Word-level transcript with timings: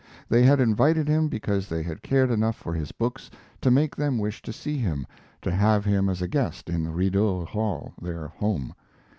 They 0.29 0.41
had 0.41 0.59
invited 0.59 1.07
him 1.07 1.27
because 1.27 1.67
they 1.69 1.83
had 1.83 2.01
cared 2.01 2.31
enough 2.31 2.55
for 2.55 2.73
his 2.73 2.91
books 2.91 3.29
to 3.61 3.69
make 3.69 3.95
them 3.95 4.17
wish 4.17 4.41
to 4.41 4.51
see 4.51 4.77
him, 4.79 5.05
to 5.43 5.51
have 5.51 5.85
him 5.85 6.09
as 6.09 6.23
a 6.23 6.27
guest 6.27 6.71
in 6.71 6.91
Rideau 6.91 7.45
Hall, 7.45 7.93
their 8.01 8.27
home. 8.29 8.73